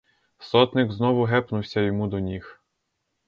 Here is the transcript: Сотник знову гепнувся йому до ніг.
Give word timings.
Сотник 0.39 0.91
знову 0.91 1.23
гепнувся 1.23 1.81
йому 1.81 2.07
до 2.07 2.19
ніг. 2.19 2.61